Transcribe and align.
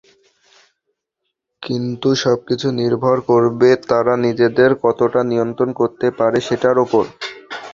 কিন্তু 1.63 2.09
সবকিছু 2.23 2.67
নির্ভর 2.79 3.17
করবে 3.29 3.69
তারা 3.89 4.13
নিজেদের 4.25 4.71
কতটা 4.83 5.21
নিয়ন্ত্রণ 5.31 5.69
করতে 5.79 6.07
পারে 6.19 6.37
সেটার 6.47 6.77
ওপর। 6.85 7.03